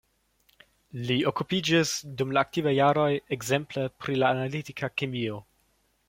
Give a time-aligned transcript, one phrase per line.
[1.09, 1.91] Li okupiĝis
[2.21, 5.37] dum la aktivaj jaroj ekzemple pri la analitika kemio.